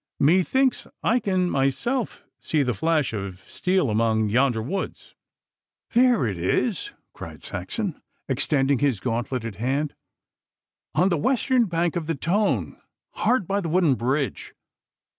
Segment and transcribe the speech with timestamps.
[0.19, 5.13] 'Methinks I can myself see the flash of steel among yonder woods.'
[5.93, 9.93] 'There it is,' cried Saxon, extending his gauntleted hand,
[10.95, 14.55] 'on the western bank of the Tone, hard by the wooden bridge.